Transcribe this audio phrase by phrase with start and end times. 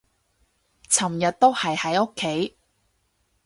[0.89, 2.57] 尋日都係喺屋企